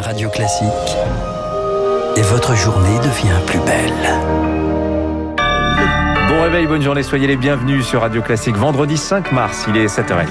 Radio 0.00 0.30
Classique. 0.30 0.96
Et 2.16 2.22
votre 2.22 2.54
journée 2.54 2.98
devient 2.98 3.38
plus 3.46 3.60
belle. 3.60 3.92
Bon 6.28 6.42
réveil, 6.42 6.66
bonne 6.66 6.82
journée, 6.82 7.02
soyez 7.02 7.26
les 7.26 7.36
bienvenus 7.36 7.86
sur 7.86 8.00
Radio 8.00 8.22
Classique. 8.22 8.56
Vendredi 8.56 8.96
5 8.96 9.32
mars, 9.32 9.66
il 9.68 9.76
est 9.76 9.86
7h30.– 9.86 10.26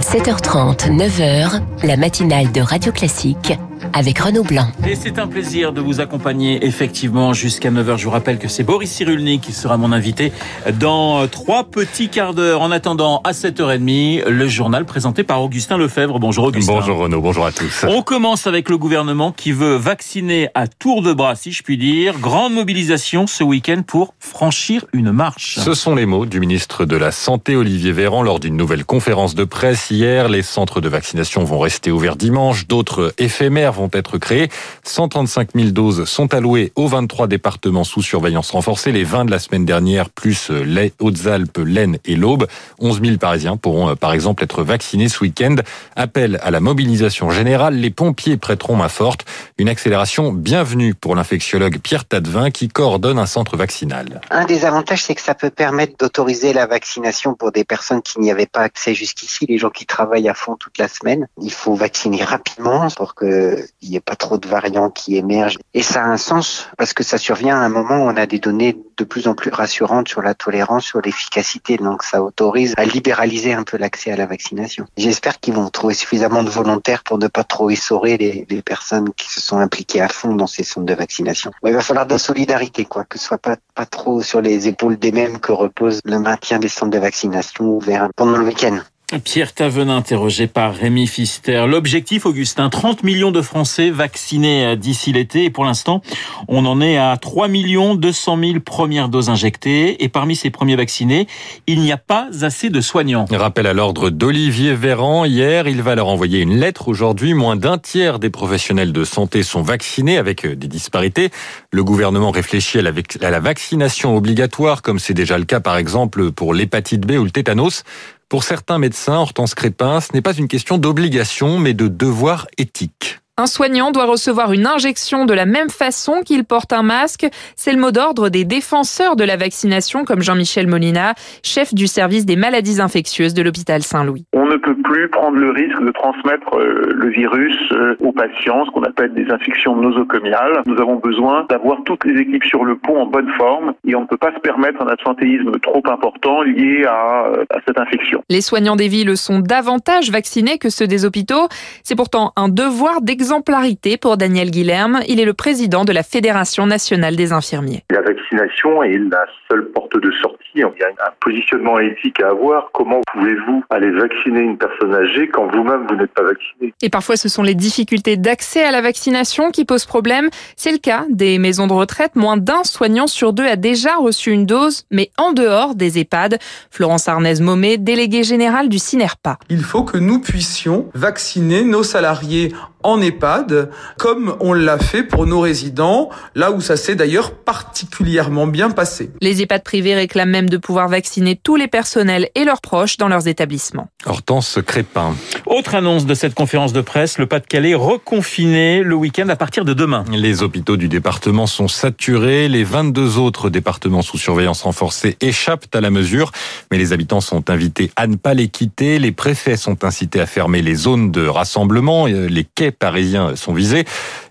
7h30, 0.00 0.90
9h, 0.96 1.60
la 1.84 1.96
matinale 1.96 2.50
de 2.52 2.60
Radio 2.60 2.92
Classique 2.92 3.58
avec 3.92 4.18
Renaud 4.18 4.44
Blanc. 4.44 4.68
Et 4.86 4.94
c'est 4.94 5.18
un 5.18 5.26
plaisir 5.26 5.72
de 5.72 5.80
vous 5.80 6.00
accompagner 6.00 6.64
effectivement 6.64 7.32
jusqu'à 7.32 7.70
9h. 7.70 7.98
Je 7.98 8.04
vous 8.04 8.10
rappelle 8.10 8.38
que 8.38 8.48
c'est 8.48 8.62
Boris 8.62 8.90
Cyrulnik 8.90 9.40
qui 9.40 9.52
sera 9.52 9.76
mon 9.76 9.92
invité 9.92 10.32
dans 10.78 11.26
trois 11.28 11.64
petits 11.64 12.08
quarts 12.08 12.34
d'heure. 12.34 12.62
En 12.62 12.70
attendant, 12.70 13.20
à 13.24 13.32
7h30, 13.32 14.28
le 14.28 14.48
journal 14.48 14.84
présenté 14.84 15.24
par 15.24 15.42
Augustin 15.42 15.76
Lefebvre. 15.76 16.18
Bonjour 16.18 16.44
Augustin. 16.44 16.72
Bonjour 16.72 16.98
Renaud, 16.98 17.20
bonjour 17.20 17.46
à 17.46 17.52
tous. 17.52 17.84
On 17.88 18.02
commence 18.02 18.46
avec 18.46 18.68
le 18.68 18.78
gouvernement 18.78 19.32
qui 19.32 19.52
veut 19.52 19.76
vacciner 19.76 20.48
à 20.54 20.66
tour 20.66 21.02
de 21.02 21.12
bras, 21.12 21.34
si 21.34 21.52
je 21.52 21.62
puis 21.62 21.78
dire. 21.78 22.18
Grande 22.18 22.54
mobilisation 22.54 23.26
ce 23.26 23.44
week-end 23.44 23.82
pour 23.86 24.14
franchir 24.18 24.84
une 24.92 25.12
marche. 25.12 25.58
Ce 25.58 25.74
sont 25.74 25.94
les 25.94 26.06
mots 26.06 26.26
du 26.26 26.40
ministre 26.40 26.84
de 26.84 26.96
la 26.96 27.12
Santé, 27.12 27.56
Olivier 27.56 27.92
Véran, 27.92 28.22
lors 28.22 28.40
d'une 28.40 28.56
nouvelle 28.56 28.84
conférence 28.84 29.34
de 29.34 29.44
presse 29.44 29.90
hier. 29.90 30.28
Les 30.28 30.42
centres 30.42 30.80
de 30.80 30.88
vaccination 30.88 31.44
vont 31.44 31.58
rester 31.58 31.90
ouverts 31.90 32.16
dimanche, 32.16 32.66
d'autres 32.66 33.14
éphémères 33.18 33.72
vont 33.72 33.79
être 33.92 34.18
créés. 34.18 34.48
135 34.84 35.50
000 35.54 35.70
doses 35.70 36.04
sont 36.04 36.34
allouées 36.34 36.72
aux 36.76 36.88
23 36.88 37.26
départements 37.26 37.84
sous 37.84 38.02
surveillance 38.02 38.50
renforcée, 38.50 38.92
les 38.92 39.04
20 39.04 39.26
de 39.26 39.30
la 39.30 39.38
semaine 39.38 39.64
dernière, 39.64 40.10
plus 40.10 40.50
les 40.50 40.92
Hautes-Alpes, 41.00 41.58
l'Aisne 41.58 41.98
et 42.04 42.16
l'Aube. 42.16 42.46
11 42.78 43.00
000 43.02 43.16
Parisiens 43.18 43.56
pourront 43.56 43.90
euh, 43.90 43.94
par 43.94 44.12
exemple 44.12 44.44
être 44.44 44.62
vaccinés 44.62 45.08
ce 45.08 45.20
week-end. 45.20 45.56
Appel 45.96 46.38
à 46.42 46.50
la 46.50 46.60
mobilisation 46.60 47.30
générale, 47.30 47.74
les 47.74 47.90
pompiers 47.90 48.36
prêteront 48.36 48.76
main 48.76 48.88
forte. 48.88 49.24
Une 49.60 49.68
accélération 49.68 50.32
bienvenue 50.32 50.94
pour 50.94 51.14
l'infectiologue 51.14 51.80
Pierre 51.80 52.06
Tadevin 52.06 52.50
qui 52.50 52.68
coordonne 52.68 53.18
un 53.18 53.26
centre 53.26 53.58
vaccinal. 53.58 54.22
Un 54.30 54.46
des 54.46 54.64
avantages, 54.64 55.04
c'est 55.04 55.14
que 55.14 55.20
ça 55.20 55.34
peut 55.34 55.50
permettre 55.50 55.98
d'autoriser 55.98 56.54
la 56.54 56.66
vaccination 56.66 57.34
pour 57.34 57.52
des 57.52 57.64
personnes 57.64 58.00
qui 58.00 58.20
n'y 58.20 58.30
avaient 58.30 58.46
pas 58.46 58.62
accès 58.62 58.94
jusqu'ici, 58.94 59.44
les 59.46 59.58
gens 59.58 59.68
qui 59.68 59.84
travaillent 59.84 60.30
à 60.30 60.32
fond 60.32 60.56
toute 60.56 60.78
la 60.78 60.88
semaine. 60.88 61.28
Il 61.42 61.52
faut 61.52 61.74
vacciner 61.74 62.24
rapidement 62.24 62.88
pour 62.96 63.14
que 63.14 63.62
il 63.82 63.90
n'y 63.90 63.96
ait 63.96 64.00
pas 64.00 64.16
trop 64.16 64.38
de 64.38 64.48
variants 64.48 64.88
qui 64.88 65.18
émergent. 65.18 65.58
Et 65.74 65.82
ça 65.82 66.04
a 66.04 66.06
un 66.06 66.16
sens 66.16 66.70
parce 66.78 66.94
que 66.94 67.02
ça 67.02 67.18
survient 67.18 67.60
à 67.60 67.60
un 67.60 67.68
moment 67.68 67.98
où 67.98 68.08
on 68.08 68.16
a 68.16 68.24
des 68.24 68.38
données 68.38 68.78
de 68.96 69.04
plus 69.04 69.28
en 69.28 69.34
plus 69.34 69.50
rassurantes 69.50 70.08
sur 70.08 70.22
la 70.22 70.32
tolérance, 70.32 70.86
sur 70.86 71.02
l'efficacité. 71.02 71.76
Donc 71.76 72.02
ça 72.02 72.22
autorise 72.22 72.72
à 72.78 72.86
libéraliser 72.86 73.52
un 73.52 73.64
peu 73.64 73.76
l'accès 73.76 74.10
à 74.10 74.16
la 74.16 74.24
vaccination. 74.24 74.86
J'espère 74.96 75.38
qu'ils 75.38 75.52
vont 75.52 75.68
trouver 75.68 75.92
suffisamment 75.92 76.42
de 76.44 76.50
volontaires 76.50 77.02
pour 77.02 77.18
ne 77.18 77.28
pas 77.28 77.44
trop 77.44 77.68
essorer 77.68 78.16
les, 78.16 78.46
les, 78.48 78.62
personnes 78.62 79.12
qui 79.16 79.28
se 79.30 79.40
sont 79.40 79.49
impliquées 79.58 80.00
à 80.00 80.08
fond 80.08 80.34
dans 80.34 80.46
ces 80.46 80.64
centres 80.64 80.86
de 80.86 80.94
vaccination. 80.94 81.50
il 81.64 81.72
va 81.72 81.80
falloir 81.80 82.06
de 82.06 82.12
la 82.12 82.18
solidarité, 82.18 82.84
quoi, 82.84 83.04
que 83.04 83.18
ce 83.18 83.26
soit 83.26 83.38
pas, 83.38 83.56
pas 83.74 83.86
trop 83.86 84.22
sur 84.22 84.40
les 84.40 84.68
épaules 84.68 84.98
des 84.98 85.12
mêmes 85.12 85.38
que 85.38 85.52
repose 85.52 86.00
le 86.04 86.18
maintien 86.18 86.58
des 86.58 86.68
centres 86.68 86.92
de 86.92 86.98
vaccination 86.98 87.64
ouverts 87.64 88.08
pendant 88.16 88.36
le 88.36 88.44
week-end. 88.44 88.80
Pierre 89.18 89.52
Tavenin, 89.52 89.96
interrogé 89.96 90.46
par 90.46 90.74
Rémi 90.74 91.06
Fister. 91.06 91.64
L'objectif, 91.66 92.26
Augustin, 92.26 92.68
30 92.68 93.02
millions 93.02 93.32
de 93.32 93.42
Français 93.42 93.90
vaccinés 93.90 94.66
euh, 94.66 94.76
d'ici 94.76 95.12
l'été. 95.12 95.44
Et 95.44 95.50
pour 95.50 95.64
l'instant, 95.64 96.00
on 96.46 96.64
en 96.64 96.80
est 96.80 96.96
à 96.96 97.16
3 97.16 97.48
200 97.48 98.38
000 98.38 98.60
premières 98.60 99.08
doses 99.08 99.28
injectées. 99.28 100.04
Et 100.04 100.08
parmi 100.08 100.36
ces 100.36 100.50
premiers 100.50 100.76
vaccinés, 100.76 101.26
il 101.66 101.80
n'y 101.80 101.90
a 101.90 101.96
pas 101.96 102.28
assez 102.42 102.70
de 102.70 102.80
soignants. 102.80 103.26
Rappel 103.30 103.66
à 103.66 103.72
l'ordre 103.72 104.10
d'Olivier 104.10 104.74
Véran. 104.74 105.24
Hier, 105.24 105.66
il 105.66 105.82
va 105.82 105.94
leur 105.94 106.06
envoyer 106.06 106.40
une 106.40 106.58
lettre. 106.58 106.88
Aujourd'hui, 106.88 107.34
moins 107.34 107.56
d'un 107.56 107.78
tiers 107.78 108.18
des 108.20 108.30
professionnels 108.30 108.92
de 108.92 109.04
santé 109.04 109.42
sont 109.42 109.62
vaccinés 109.62 110.18
avec 110.18 110.44
euh, 110.44 110.54
des 110.54 110.68
disparités. 110.68 111.30
Le 111.72 111.82
gouvernement 111.82 112.30
réfléchit 112.30 112.78
à 112.78 112.82
la, 112.82 112.92
à 113.22 113.30
la 113.30 113.40
vaccination 113.40 114.16
obligatoire, 114.16 114.82
comme 114.82 114.98
c'est 114.98 115.14
déjà 115.14 115.36
le 115.36 115.44
cas, 115.44 115.60
par 115.60 115.76
exemple, 115.76 116.30
pour 116.30 116.54
l'hépatite 116.54 117.06
B 117.06 117.12
ou 117.12 117.24
le 117.24 117.30
tétanos. 117.30 117.82
Pour 118.30 118.44
certains 118.44 118.78
médecins, 118.78 119.16
Hortense 119.16 119.56
Crépin, 119.56 120.00
ce 120.00 120.12
n'est 120.14 120.22
pas 120.22 120.34
une 120.34 120.46
question 120.46 120.78
d'obligation, 120.78 121.58
mais 121.58 121.74
de 121.74 121.88
devoir 121.88 122.46
éthique. 122.58 123.18
Un 123.40 123.46
soignant 123.46 123.90
doit 123.90 124.04
recevoir 124.04 124.52
une 124.52 124.66
injection 124.66 125.24
de 125.24 125.32
la 125.32 125.46
même 125.46 125.70
façon 125.70 126.20
qu'il 126.22 126.44
porte 126.44 126.74
un 126.74 126.82
masque. 126.82 127.26
C'est 127.56 127.72
le 127.72 127.80
mot 127.80 127.90
d'ordre 127.90 128.28
des 128.28 128.44
défenseurs 128.44 129.16
de 129.16 129.24
la 129.24 129.38
vaccination, 129.38 130.04
comme 130.04 130.20
Jean-Michel 130.20 130.66
Molina, 130.66 131.14
chef 131.42 131.72
du 131.72 131.86
service 131.86 132.26
des 132.26 132.36
maladies 132.36 132.82
infectieuses 132.82 133.32
de 133.32 133.40
l'hôpital 133.40 133.82
Saint-Louis. 133.82 134.26
On 134.34 134.44
ne 134.44 134.58
peut 134.58 134.76
plus 134.84 135.08
prendre 135.08 135.38
le 135.38 135.52
risque 135.52 135.82
de 135.82 135.90
transmettre 135.90 136.54
euh, 136.54 136.92
le 136.94 137.08
virus 137.08 137.56
euh, 137.72 137.96
aux 138.00 138.12
patients, 138.12 138.66
ce 138.66 138.72
qu'on 138.72 138.82
appelle 138.82 139.14
des 139.14 139.24
infections 139.30 139.74
nosocomiales. 139.74 140.60
Nous 140.66 140.78
avons 140.78 140.96
besoin 140.96 141.46
d'avoir 141.48 141.78
toutes 141.86 142.04
les 142.04 142.20
équipes 142.20 142.44
sur 142.44 142.66
le 142.66 142.76
pont 142.76 143.00
en 143.00 143.06
bonne 143.06 143.30
forme 143.38 143.72
et 143.86 143.94
on 143.94 144.02
ne 144.02 144.06
peut 144.06 144.18
pas 144.18 144.34
se 144.34 144.40
permettre 144.40 144.82
un 144.82 144.88
absentéisme 144.88 145.52
trop 145.62 145.82
important 145.86 146.42
lié 146.42 146.84
à, 146.86 147.24
euh, 147.28 147.44
à 147.48 147.60
cette 147.66 147.78
infection. 147.78 148.22
Les 148.28 148.42
soignants 148.42 148.76
des 148.76 148.88
villes 148.88 149.16
sont 149.16 149.38
davantage 149.38 150.10
vaccinés 150.10 150.58
que 150.58 150.68
ceux 150.68 150.86
des 150.86 151.06
hôpitaux. 151.06 151.48
C'est 151.84 151.96
pourtant 151.96 152.34
un 152.36 152.50
devoir 152.50 153.00
d'exemple 153.00 153.29
exemplarité 153.30 153.96
pour 153.96 154.16
Daniel 154.16 154.50
Guilherme. 154.50 155.02
Il 155.06 155.20
est 155.20 155.24
le 155.24 155.34
président 155.34 155.84
de 155.84 155.92
la 155.92 156.02
Fédération 156.02 156.66
nationale 156.66 157.14
des 157.14 157.32
infirmiers. 157.32 157.84
La 157.90 158.00
vaccination 158.00 158.82
est 158.82 158.98
la 158.98 159.24
seule 159.48 159.66
porte 159.66 159.96
de 159.96 160.10
sortie. 160.20 160.38
Il 160.56 160.62
y 160.62 160.64
a 160.64 160.66
un 160.66 161.12
positionnement 161.20 161.78
éthique 161.78 162.20
à 162.20 162.30
avoir. 162.30 162.70
Comment 162.72 163.00
pouvez-vous 163.12 163.62
aller 163.70 163.92
vacciner 163.92 164.40
une 164.40 164.58
personne 164.58 164.92
âgée 164.92 165.28
quand 165.28 165.46
vous-même 165.46 165.86
vous 165.88 165.94
n'êtes 165.94 166.12
pas 166.12 166.24
vacciné? 166.24 166.74
Et 166.82 166.90
parfois 166.90 167.16
ce 167.16 167.28
sont 167.28 167.44
les 167.44 167.54
difficultés 167.54 168.16
d'accès 168.16 168.64
à 168.64 168.72
la 168.72 168.80
vaccination 168.80 169.52
qui 169.52 169.64
posent 169.64 169.86
problème. 169.86 170.28
C'est 170.56 170.72
le 170.72 170.78
cas 170.78 171.04
des 171.08 171.38
maisons 171.38 171.68
de 171.68 171.72
retraite. 171.72 172.16
Moins 172.16 172.36
d'un 172.36 172.64
soignant 172.64 173.06
sur 173.06 173.32
deux 173.32 173.46
a 173.46 173.54
déjà 173.54 173.94
reçu 173.94 174.32
une 174.32 174.44
dose, 174.44 174.86
mais 174.90 175.10
en 175.18 175.32
dehors 175.32 175.76
des 175.76 176.00
EHPAD. 176.00 176.40
Florence 176.72 177.06
Arnaise-Momé, 177.06 177.78
déléguée 177.78 178.24
générale 178.24 178.68
du 178.68 178.80
CINERPA. 178.80 179.38
Il 179.50 179.62
faut 179.62 179.84
que 179.84 179.98
nous 179.98 180.18
puissions 180.18 180.90
vacciner 180.94 181.62
nos 181.62 181.84
salariés 181.84 182.52
en 182.82 183.00
EHPAD, 183.00 183.70
comme 183.98 184.36
on 184.40 184.52
l'a 184.52 184.78
fait 184.78 185.02
pour 185.02 185.26
nos 185.26 185.40
résidents, 185.40 186.10
là 186.34 186.50
où 186.50 186.60
ça 186.60 186.76
s'est 186.76 186.94
d'ailleurs 186.94 187.32
particulièrement 187.32 188.46
bien 188.46 188.70
passé. 188.70 189.10
Les 189.20 189.42
EHPAD 189.42 189.62
privés 189.62 189.94
réclament 189.94 190.30
même 190.30 190.48
de 190.48 190.56
pouvoir 190.56 190.88
vacciner 190.88 191.36
tous 191.36 191.56
les 191.56 191.68
personnels 191.68 192.28
et 192.34 192.44
leurs 192.44 192.60
proches 192.60 192.96
dans 192.96 193.08
leurs 193.08 193.28
établissements. 193.28 193.88
Hortense 194.06 194.58
Crépin. 194.66 195.14
Autre 195.46 195.74
annonce 195.74 196.06
de 196.06 196.14
cette 196.14 196.34
conférence 196.34 196.72
de 196.72 196.80
presse, 196.80 197.18
le 197.18 197.26
Pas-de-Calais 197.26 197.74
reconfiné 197.74 198.82
le 198.82 198.94
week-end 198.94 199.28
à 199.28 199.36
partir 199.36 199.64
de 199.64 199.74
demain. 199.74 200.04
Les 200.10 200.42
hôpitaux 200.42 200.76
du 200.76 200.88
département 200.88 201.46
sont 201.46 201.68
saturés, 201.68 202.48
les 202.48 202.64
22 202.64 203.18
autres 203.18 203.50
départements 203.50 204.02
sous 204.02 204.18
surveillance 204.18 204.62
renforcée 204.62 205.16
échappent 205.20 205.74
à 205.74 205.80
la 205.80 205.90
mesure, 205.90 206.32
mais 206.70 206.78
les 206.78 206.92
habitants 206.92 207.20
sont 207.20 207.50
invités 207.50 207.90
à 207.96 208.06
ne 208.06 208.16
pas 208.16 208.34
les 208.34 208.48
quitter, 208.48 208.98
les 208.98 209.12
préfets 209.12 209.56
sont 209.56 209.84
incités 209.84 210.20
à 210.20 210.26
fermer 210.26 210.62
les 210.62 210.74
zones 210.74 211.10
de 211.10 211.26
rassemblement, 211.26 212.06
les 212.06 212.44
quais 212.44 212.69
parisiens 212.70 213.36
sont 213.36 213.52
visés. 213.52 213.84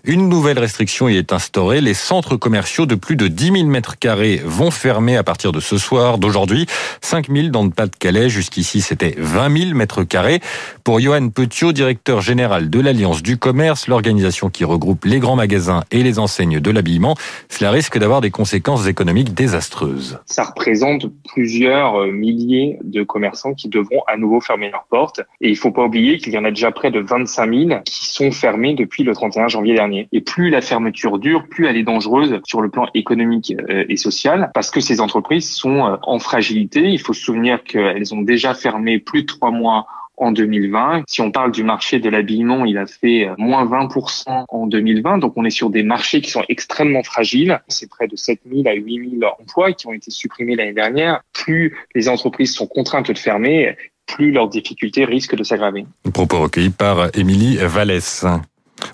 Une 0.04 0.28
nouvelle 0.28 0.58
restriction 0.58 1.08
y 1.08 1.16
est 1.16 1.32
instaurée. 1.32 1.80
Les 1.80 1.94
centres 1.94 2.36
commerciaux 2.36 2.86
de 2.86 2.94
plus 2.94 3.16
de 3.16 3.28
10 3.28 3.52
000 3.52 3.64
mètres 3.64 3.98
carrés 3.98 4.40
vont 4.44 4.70
fermer 4.70 5.16
à 5.16 5.22
partir 5.22 5.52
de 5.52 5.60
ce 5.60 5.76
soir, 5.76 6.18
d'aujourd'hui. 6.18 6.66
5 7.02 7.28
000 7.28 7.48
dans 7.48 7.64
le 7.64 7.70
Pas-de-Calais. 7.70 8.28
Jusqu'ici, 8.28 8.80
c'était 8.80 9.14
20 9.18 9.58
000 9.58 9.74
mètres 9.74 10.04
carrés. 10.04 10.40
Pour 10.84 11.00
Johan 11.00 11.28
Petiot, 11.28 11.72
directeur 11.72 12.20
général 12.20 12.70
de 12.70 12.80
l'Alliance 12.80 13.22
du 13.22 13.36
commerce, 13.36 13.88
l'organisation 13.88 14.48
qui 14.48 14.64
regroupe 14.64 15.04
les 15.04 15.18
grands 15.18 15.36
magasins 15.36 15.84
et 15.90 16.02
les 16.02 16.18
enseignes 16.18 16.60
de 16.60 16.70
l'habillement, 16.70 17.14
cela 17.48 17.70
risque 17.70 17.98
d'avoir 17.98 18.20
des 18.20 18.30
conséquences 18.30 18.86
économiques 18.86 19.34
désastreuses. 19.34 20.18
Ça 20.26 20.44
représente 20.44 21.06
plusieurs 21.32 22.00
euh, 22.00 22.10
milliers 22.10 22.78
de 22.82 23.02
commerçants 23.02 23.54
qui 23.54 23.68
devront 23.68 24.02
à 24.06 24.16
nouveau 24.16 24.40
fermer 24.40 24.70
leurs 24.70 24.86
portes. 24.88 25.20
Et 25.40 25.48
il 25.48 25.52
ne 25.52 25.58
faut 25.58 25.70
pas 25.70 25.84
oublier 25.84 26.18
qu'il 26.18 26.32
y 26.32 26.38
en 26.38 26.44
a 26.44 26.50
déjà 26.50 26.70
près 26.70 26.90
de 26.90 27.00
25 27.00 27.54
000 27.54 27.80
qui 27.84 28.06
sont 28.06 28.29
fermés 28.32 28.74
depuis 28.74 29.02
le 29.02 29.14
31 29.14 29.48
janvier 29.48 29.74
dernier. 29.74 30.08
Et 30.12 30.20
plus 30.20 30.50
la 30.50 30.60
fermeture 30.60 31.18
dure, 31.18 31.46
plus 31.48 31.66
elle 31.66 31.76
est 31.76 31.82
dangereuse 31.82 32.40
sur 32.44 32.60
le 32.60 32.70
plan 32.70 32.86
économique 32.94 33.54
euh, 33.68 33.84
et 33.88 33.96
social, 33.96 34.50
parce 34.54 34.70
que 34.70 34.80
ces 34.80 35.00
entreprises 35.00 35.50
sont 35.50 35.86
euh, 35.86 35.96
en 36.02 36.18
fragilité. 36.18 36.80
Il 36.88 37.00
faut 37.00 37.12
se 37.12 37.22
souvenir 37.22 37.62
qu'elles 37.64 38.14
ont 38.14 38.22
déjà 38.22 38.54
fermé 38.54 38.98
plus 38.98 39.22
de 39.22 39.26
trois 39.26 39.50
mois 39.50 39.86
en 40.20 40.32
2020. 40.32 41.04
Si 41.08 41.20
on 41.22 41.32
parle 41.32 41.50
du 41.50 41.64
marché 41.64 41.98
de 41.98 42.08
l'habillement, 42.08 42.64
il 42.66 42.78
a 42.78 42.86
fait 42.86 43.26
euh, 43.26 43.34
moins 43.38 43.64
20% 43.64 44.44
en 44.48 44.66
2020. 44.66 45.18
Donc 45.18 45.32
on 45.36 45.44
est 45.44 45.50
sur 45.50 45.70
des 45.70 45.82
marchés 45.82 46.20
qui 46.20 46.30
sont 46.30 46.44
extrêmement 46.48 47.02
fragiles. 47.02 47.60
C'est 47.68 47.88
près 47.88 48.06
de 48.06 48.16
7000 48.16 48.68
à 48.68 48.74
8000 48.74 49.24
emplois 49.40 49.72
qui 49.72 49.86
ont 49.86 49.92
été 49.92 50.10
supprimés 50.10 50.54
l'année 50.54 50.74
dernière. 50.74 51.22
Plus 51.32 51.76
les 51.94 52.08
entreprises 52.08 52.54
sont 52.54 52.66
contraintes 52.66 53.10
de 53.10 53.18
fermer, 53.18 53.76
plus 54.14 54.32
leurs 54.32 54.48
difficultés 54.48 55.04
risquent 55.04 55.36
de 55.36 55.44
s'aggraver. 55.44 55.86
Propos 56.12 56.40
recueillis 56.40 56.70
par 56.70 57.08
Émilie 57.16 57.56
Vallès. 57.56 58.24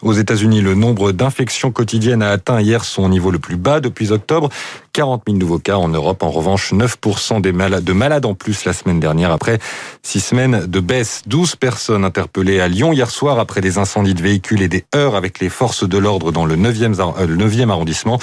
Aux 0.03 0.13
États-Unis, 0.13 0.61
le 0.61 0.75
nombre 0.75 1.13
d'infections 1.13 1.71
quotidiennes 1.71 2.23
a 2.23 2.31
atteint 2.31 2.61
hier 2.61 2.85
son 2.85 3.09
niveau 3.09 3.31
le 3.31 3.39
plus 3.39 3.57
bas 3.57 3.81
depuis 3.81 4.13
octobre. 4.13 4.49
40 4.97 5.25
000 5.27 5.37
nouveaux 5.37 5.59
cas 5.59 5.77
en 5.77 5.89
Europe. 5.89 6.23
En 6.23 6.31
revanche, 6.31 6.73
9% 6.73 7.43
des 7.43 7.53
malades, 7.53 7.85
de 7.85 7.93
malades 7.93 8.25
en 8.25 8.33
plus 8.33 8.65
la 8.65 8.73
semaine 8.73 8.99
dernière 8.99 9.31
après 9.31 9.59
six 10.03 10.21
semaines 10.21 10.65
de 10.65 10.81
baisse. 10.81 11.21
12 11.27 11.57
personnes 11.57 12.03
interpellées 12.03 12.61
à 12.61 12.69
Lyon 12.69 12.95
hier 12.95 13.11
soir 13.11 13.39
après 13.39 13.61
des 13.61 13.77
incendies 13.77 14.15
de 14.15 14.23
véhicules 14.23 14.63
et 14.63 14.69
des 14.69 14.87
heurts 14.95 15.15
avec 15.15 15.39
les 15.39 15.51
forces 15.51 15.87
de 15.87 15.99
l'ordre 15.99 16.33
dans 16.33 16.47
le 16.47 16.57
9e, 16.57 16.99
euh, 16.99 17.27
le 17.27 17.37
9e 17.37 17.69
arrondissement. 17.69 18.19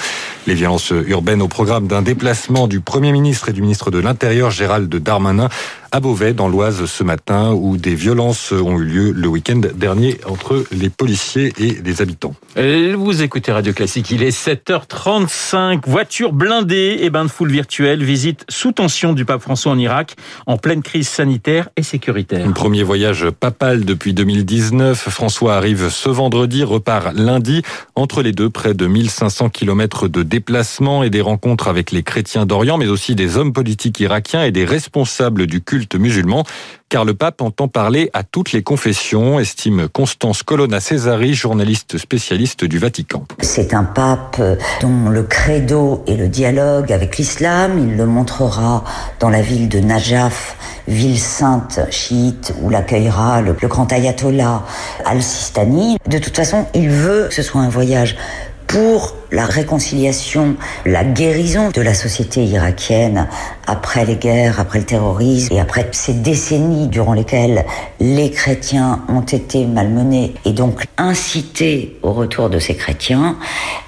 Les 0.48 0.54
violences 0.54 0.92
urbaines 1.06 1.42
au 1.42 1.48
programme 1.48 1.86
d'un 1.86 2.02
déplacement 2.02 2.66
du 2.66 2.80
Premier 2.80 3.12
ministre 3.12 3.50
et 3.50 3.52
du 3.52 3.62
ministre 3.62 3.92
de 3.92 4.00
l'Intérieur, 4.00 4.50
Gérald 4.50 4.92
Darmanin, 4.92 5.50
à 5.92 6.00
Beauvais, 6.00 6.32
dans 6.32 6.48
l'Oise, 6.48 6.86
ce 6.86 7.04
matin, 7.04 7.52
où 7.52 7.76
des 7.76 7.94
violences 7.94 8.50
ont 8.50 8.80
eu 8.80 8.84
lieu 8.84 9.10
le 9.12 9.28
week-end 9.28 9.60
dernier 9.76 10.18
entre 10.26 10.64
les 10.72 10.90
policiers 10.90 11.52
et 11.56 11.78
les 11.84 12.02
habitants. 12.02 12.34
Vous 12.56 13.22
écoutez 13.22 13.52
Radio 13.52 13.72
Classique, 13.72 14.10
il 14.10 14.24
est 14.24 14.36
7h35. 14.36 15.82
Voiture 15.86 16.32
blindée 16.32 16.63
visite 18.02 18.44
sous 18.48 18.72
tension 18.72 19.12
du 19.12 19.24
pape 19.24 19.40
François 19.40 19.72
en 19.72 19.78
Irak, 19.78 20.16
en 20.46 20.56
pleine 20.56 20.82
crise 20.82 21.08
sanitaire 21.08 21.68
et 21.76 21.82
sécuritaire. 21.82 22.50
Premier 22.54 22.82
voyage 22.82 23.30
papal 23.30 23.84
depuis 23.84 24.14
2019. 24.14 25.08
François 25.10 25.56
arrive 25.56 25.88
ce 25.90 26.08
vendredi, 26.08 26.64
repart 26.64 27.14
lundi. 27.14 27.62
Entre 27.94 28.22
les 28.22 28.32
deux, 28.32 28.50
près 28.50 28.74
de 28.74 28.86
1500 28.86 29.50
kilomètres 29.50 30.08
de 30.08 30.22
déplacement 30.22 31.02
et 31.02 31.10
des 31.10 31.20
rencontres 31.20 31.68
avec 31.68 31.90
les 31.90 32.02
chrétiens 32.02 32.46
d'Orient, 32.46 32.78
mais 32.78 32.86
aussi 32.86 33.14
des 33.14 33.36
hommes 33.36 33.52
politiques 33.52 34.00
irakiens 34.00 34.44
et 34.44 34.52
des 34.52 34.64
responsables 34.64 35.46
du 35.46 35.62
culte 35.62 35.94
musulman, 35.94 36.44
car 36.94 37.04
le 37.04 37.14
pape 37.14 37.42
entend 37.42 37.66
parler 37.66 38.08
à 38.12 38.22
toutes 38.22 38.52
les 38.52 38.62
confessions, 38.62 39.40
estime 39.40 39.88
Constance 39.88 40.44
Colonna 40.44 40.78
Césari, 40.78 41.34
journaliste 41.34 41.98
spécialiste 41.98 42.64
du 42.64 42.78
Vatican. 42.78 43.24
C'est 43.40 43.74
un 43.74 43.82
pape 43.82 44.40
dont 44.80 45.08
le 45.08 45.24
credo 45.24 46.04
est 46.06 46.14
le 46.14 46.28
dialogue 46.28 46.92
avec 46.92 47.16
l'islam. 47.16 47.80
Il 47.80 47.96
le 47.96 48.06
montrera 48.06 48.84
dans 49.18 49.28
la 49.28 49.42
ville 49.42 49.68
de 49.68 49.80
Najaf, 49.80 50.56
ville 50.86 51.18
sainte 51.18 51.80
chiite, 51.90 52.54
où 52.62 52.70
l'accueillera 52.70 53.40
le, 53.40 53.56
le 53.60 53.66
grand 53.66 53.92
ayatollah 53.92 54.62
al-Sistani. 55.04 55.96
De 56.08 56.18
toute 56.18 56.36
façon, 56.36 56.66
il 56.74 56.90
veut 56.90 57.26
que 57.26 57.34
ce 57.34 57.42
soit 57.42 57.60
un 57.60 57.70
voyage 57.70 58.14
pour 58.74 59.14
la 59.30 59.46
réconciliation, 59.46 60.56
la 60.84 61.04
guérison 61.04 61.70
de 61.70 61.80
la 61.80 61.94
société 61.94 62.44
irakienne 62.44 63.28
après 63.68 64.04
les 64.04 64.16
guerres, 64.16 64.58
après 64.58 64.80
le 64.80 64.84
terrorisme 64.84 65.54
et 65.54 65.60
après 65.60 65.88
ces 65.92 66.12
décennies 66.12 66.88
durant 66.88 67.12
lesquelles 67.12 67.64
les 68.00 68.32
chrétiens 68.32 69.04
ont 69.08 69.20
été 69.20 69.64
malmenés 69.64 70.34
et 70.44 70.50
donc 70.50 70.86
inciter 70.98 71.96
au 72.02 72.12
retour 72.12 72.50
de 72.50 72.58
ces 72.58 72.74
chrétiens, 72.74 73.36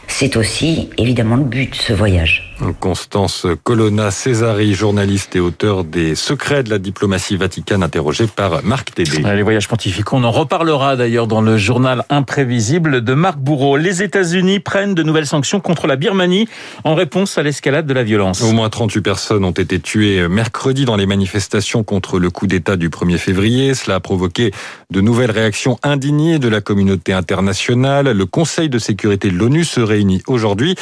c'est 0.08 0.36
aussi 0.36 0.88
évidemment 0.98 1.36
le 1.36 1.44
but 1.44 1.70
de 1.70 1.76
ce 1.76 1.92
voyage. 1.92 2.42
Constance 2.80 3.46
Colonna 3.64 4.10
Césari, 4.10 4.72
journaliste 4.72 5.36
et 5.36 5.40
auteur 5.40 5.84
des 5.84 6.14
Secrets 6.14 6.62
de 6.62 6.70
la 6.70 6.78
diplomatie 6.78 7.36
vaticane, 7.36 7.82
interrogé 7.82 8.26
par 8.26 8.64
Marc 8.64 8.94
Tédé. 8.94 9.18
Les 9.18 9.42
voyages 9.42 9.68
pontificaux, 9.68 10.16
on 10.16 10.24
en 10.24 10.30
reparlera 10.30 10.96
d'ailleurs 10.96 11.26
dans 11.26 11.42
le 11.42 11.58
journal 11.58 12.04
imprévisible 12.08 13.04
de 13.04 13.14
Marc 13.14 13.38
Bourreau. 13.38 13.76
Les 13.76 14.02
États-Unis 14.02 14.60
prennent 14.60 14.94
de 14.94 15.02
nouvelles 15.02 15.26
sanctions 15.26 15.60
contre 15.60 15.86
la 15.86 15.96
Birmanie 15.96 16.48
en 16.84 16.94
réponse 16.94 17.36
à 17.36 17.42
l'escalade 17.42 17.86
de 17.86 17.92
la 17.92 18.04
violence. 18.04 18.42
Au 18.42 18.52
moins 18.52 18.70
38 18.70 19.02
personnes 19.02 19.44
ont 19.44 19.50
été 19.50 19.78
tuées 19.78 20.26
mercredi 20.28 20.86
dans 20.86 20.96
les 20.96 21.06
manifestations 21.06 21.84
contre 21.84 22.18
le 22.18 22.30
coup 22.30 22.46
d'État 22.46 22.76
du 22.76 22.88
1er 22.88 23.18
février. 23.18 23.74
Cela 23.74 23.96
a 23.96 24.00
provoqué 24.00 24.52
de 24.90 25.00
nouvelles 25.02 25.30
réactions 25.30 25.78
indignées 25.82 26.38
de 26.38 26.48
la 26.48 26.62
communauté 26.62 27.12
internationale. 27.12 28.12
Le 28.12 28.26
Conseil 28.26 28.70
de 28.70 28.78
sécurité 28.78 29.30
de 29.30 29.36
l'ONU 29.36 29.64
se 29.64 29.80
aujourd'hui. 30.26 30.74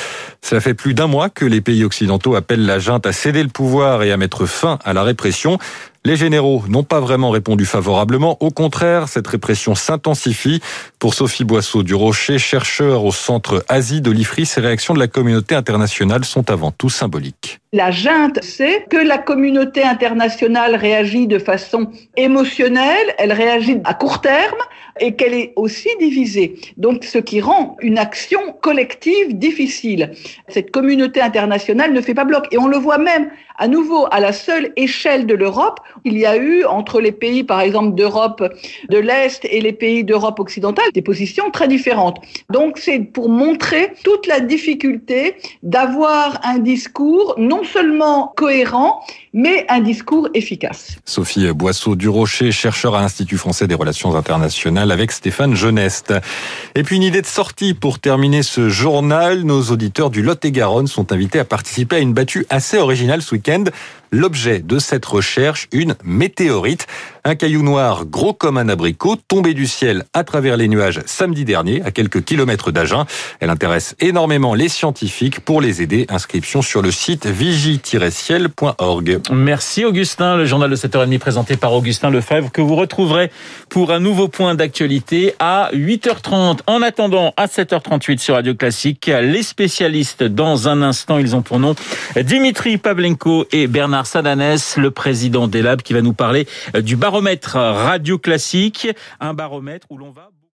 Cela 0.42 0.60
fait 0.60 0.74
plus 0.74 0.94
d'un 0.94 1.06
mois 1.06 1.28
que 1.28 1.44
les 1.44 1.60
pays 1.60 1.84
occidentaux 1.84 2.34
appellent 2.34 2.66
la 2.66 2.78
junte 2.78 3.06
à 3.06 3.12
céder 3.12 3.42
le 3.42 3.48
pouvoir 3.48 4.02
et 4.02 4.12
à 4.12 4.16
mettre 4.16 4.46
fin 4.46 4.78
à 4.84 4.92
la 4.92 5.02
répression. 5.02 5.58
Les 6.06 6.16
généraux 6.16 6.62
n'ont 6.68 6.82
pas 6.82 7.00
vraiment 7.00 7.30
répondu 7.30 7.64
favorablement. 7.64 8.36
Au 8.40 8.50
contraire, 8.50 9.08
cette 9.08 9.26
répression 9.26 9.74
s'intensifie. 9.74 10.60
Pour 10.98 11.14
Sophie 11.14 11.44
Boisseau 11.44 11.82
du 11.82 11.94
Rocher, 11.94 12.36
chercheur 12.36 13.06
au 13.06 13.10
centre 13.10 13.64
Asie 13.68 14.02
de 14.02 14.10
l'IFRI, 14.10 14.44
ces 14.44 14.60
réactions 14.60 14.92
de 14.92 14.98
la 14.98 15.08
communauté 15.08 15.54
internationale 15.54 16.26
sont 16.26 16.50
avant 16.50 16.72
tout 16.72 16.90
symboliques. 16.90 17.58
La 17.72 17.90
junte 17.90 18.44
sait 18.44 18.84
que 18.90 18.98
la 18.98 19.16
communauté 19.16 19.82
internationale 19.82 20.76
réagit 20.76 21.26
de 21.26 21.38
façon 21.38 21.90
émotionnelle, 22.18 23.14
elle 23.16 23.32
réagit 23.32 23.78
à 23.84 23.94
court 23.94 24.20
terme 24.20 24.60
et 25.00 25.16
qu'elle 25.16 25.34
est 25.34 25.52
aussi 25.56 25.88
divisée. 25.98 26.56
Donc, 26.76 27.04
ce 27.04 27.18
qui 27.18 27.40
rend 27.40 27.76
une 27.80 27.98
action 27.98 28.52
collective 28.60 29.36
difficile. 29.36 30.12
Cette 30.48 30.70
communauté 30.70 31.20
internationale 31.20 31.92
ne 31.92 32.00
fait 32.00 32.14
pas 32.14 32.24
bloc. 32.24 32.46
Et 32.52 32.58
on 32.58 32.68
le 32.68 32.76
voit 32.76 32.98
même 32.98 33.30
à 33.58 33.68
nouveau 33.68 34.06
à 34.10 34.20
la 34.20 34.32
seule 34.32 34.72
échelle 34.76 35.26
de 35.26 35.34
l'Europe. 35.34 35.80
Il 36.04 36.18
y 36.18 36.26
a 36.26 36.36
eu 36.36 36.64
entre 36.64 37.00
les 37.00 37.12
pays, 37.12 37.44
par 37.44 37.60
exemple, 37.60 37.94
d'Europe 37.94 38.42
de 38.88 38.98
l'Est 38.98 39.44
et 39.44 39.60
les 39.60 39.72
pays 39.72 40.04
d'Europe 40.04 40.40
occidentale, 40.40 40.86
des 40.92 41.02
positions 41.02 41.50
très 41.50 41.68
différentes. 41.68 42.18
Donc, 42.50 42.78
c'est 42.78 42.98
pour 42.98 43.28
montrer 43.28 43.92
toute 44.02 44.26
la 44.26 44.40
difficulté 44.40 45.36
d'avoir 45.62 46.40
un 46.44 46.58
discours 46.58 47.34
non 47.38 47.64
seulement 47.64 48.32
cohérent, 48.36 49.04
mais 49.32 49.66
un 49.68 49.80
discours 49.80 50.28
efficace. 50.34 50.96
Sophie 51.04 51.52
Boisseau 51.52 51.96
du 51.96 52.08
Rocher, 52.08 52.52
chercheur 52.52 52.94
à 52.94 53.00
l'Institut 53.00 53.36
français 53.36 53.66
des 53.66 53.74
relations 53.74 54.14
internationales 54.16 54.90
avec 54.90 55.12
Stéphane 55.12 55.54
Geneste. 55.54 56.14
Et 56.74 56.82
puis 56.82 56.96
une 56.96 57.02
idée 57.02 57.22
de 57.22 57.26
sortie 57.26 57.74
pour 57.74 57.98
terminer 57.98 58.42
ce 58.42 58.68
journal. 58.68 59.42
Nos 59.42 59.62
auditeurs 59.70 60.10
du 60.10 60.22
Lot-et-Garonne 60.22 60.86
sont 60.86 61.12
invités 61.12 61.38
à 61.38 61.44
participer 61.44 61.96
à 61.96 61.98
une 61.98 62.12
battue 62.12 62.46
assez 62.48 62.78
originale 62.78 63.22
ce 63.22 63.34
week-end. 63.34 63.64
L'objet 64.16 64.60
de 64.60 64.78
cette 64.78 65.06
recherche, 65.06 65.66
une 65.72 65.96
météorite, 66.04 66.86
un 67.26 67.36
caillou 67.36 67.62
noir 67.62 68.04
gros 68.04 68.34
comme 68.34 68.58
un 68.58 68.68
abricot, 68.68 69.16
tombé 69.16 69.54
du 69.54 69.66
ciel 69.66 70.04
à 70.12 70.24
travers 70.24 70.58
les 70.58 70.68
nuages 70.68 71.00
samedi 71.06 71.46
dernier, 71.46 71.82
à 71.82 71.90
quelques 71.90 72.22
kilomètres 72.22 72.70
d'Agen. 72.70 73.06
Elle 73.40 73.48
intéresse 73.48 73.96
énormément 73.98 74.54
les 74.54 74.68
scientifiques 74.68 75.40
pour 75.40 75.62
les 75.62 75.80
aider. 75.80 76.06
Inscription 76.10 76.60
sur 76.60 76.82
le 76.82 76.90
site 76.90 77.26
vigie-ciel.org. 77.26 79.20
Merci 79.32 79.86
Augustin, 79.86 80.36
le 80.36 80.44
journal 80.44 80.68
de 80.68 80.76
7h30 80.76 81.18
présenté 81.18 81.56
par 81.56 81.72
Augustin 81.72 82.10
Lefebvre 82.10 82.52
que 82.52 82.60
vous 82.60 82.76
retrouverez 82.76 83.30
pour 83.70 83.90
un 83.90 84.00
nouveau 84.00 84.28
point 84.28 84.54
d'actualité 84.54 85.34
à 85.38 85.70
8h30. 85.72 86.58
En 86.66 86.82
attendant, 86.82 87.32
à 87.38 87.46
7h38 87.46 88.18
sur 88.18 88.34
Radio 88.34 88.54
Classique, 88.54 89.06
les 89.06 89.42
spécialistes 89.42 90.24
dans 90.24 90.68
un 90.68 90.82
instant, 90.82 91.16
ils 91.16 91.34
ont 91.34 91.42
pour 91.42 91.58
nom 91.58 91.74
Dimitri 92.16 92.76
Pavlenko 92.76 93.46
et 93.50 93.66
Bernard 93.66 94.06
Sadanès, 94.06 94.76
le 94.76 94.90
président 94.90 95.48
d'ELAB 95.48 95.80
qui 95.80 95.94
va 95.94 96.02
nous 96.02 96.12
parler 96.12 96.46
du 96.82 96.96
baromètre 97.14 97.54
Radio 97.54 98.18
Classique, 98.18 98.88
un 99.20 99.34
baromètre 99.34 99.86
où 99.88 99.98
l'on 99.98 100.10
va 100.10 100.30